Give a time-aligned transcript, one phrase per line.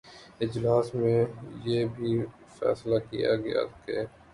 [0.41, 1.19] اجلاس میں
[1.65, 2.17] یہ بھی
[2.59, 3.99] فیصلہ کیا گیا کہ